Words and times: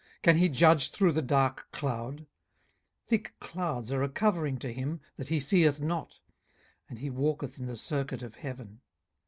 can 0.23 0.37
he 0.37 0.49
judge 0.49 0.89
through 0.89 1.11
the 1.11 1.21
dark 1.21 1.67
cloud? 1.71 2.21
18:022:014 2.21 2.27
Thick 3.09 3.33
clouds 3.39 3.91
are 3.91 4.01
a 4.01 4.09
covering 4.09 4.57
to 4.57 4.73
him, 4.73 4.99
that 5.17 5.27
he 5.27 5.39
seeth 5.39 5.79
not; 5.79 6.17
and 6.89 6.97
he 6.97 7.11
walketh 7.11 7.59
in 7.59 7.67
the 7.67 7.77
circuit 7.77 8.23
of 8.23 8.33
heaven. 8.37 8.81